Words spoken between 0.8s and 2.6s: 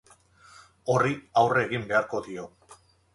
Horri aurre egin beharko dio.